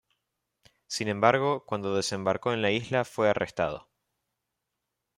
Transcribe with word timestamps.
Sin 0.87 1.09
embargo, 1.09 1.63
cuando 1.63 1.93
desembarcó 1.95 2.53
en 2.53 2.63
la 2.63 2.71
isla 2.71 3.05
fue 3.05 3.29
arrestado. 3.29 3.87